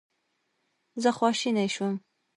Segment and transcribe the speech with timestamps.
[1.01, 1.95] زه خواشینی شوم.